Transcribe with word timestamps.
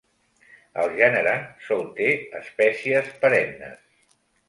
El 0.83 0.89
gènere 1.01 1.35
sol 1.67 1.85
té 2.01 2.09
espècies 2.43 3.15
perennes. 3.23 3.83